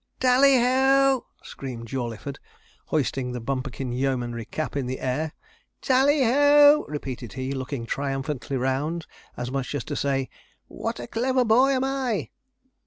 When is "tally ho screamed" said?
0.19-1.87